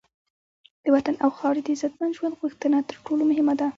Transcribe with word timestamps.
د 0.83 0.85
وطن 0.95 1.15
او 1.23 1.29
خاوره 1.37 1.61
د 1.63 1.67
عزتمند 1.75 2.15
ژوند 2.17 2.39
غوښتنه 2.41 2.77
تر 2.89 2.97
ټولو 3.05 3.23
مهمه 3.31 3.53
ده. 3.59 3.67